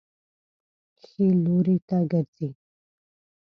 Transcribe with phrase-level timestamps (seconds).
[1.03, 2.49] ښي لوري ته ګرځئ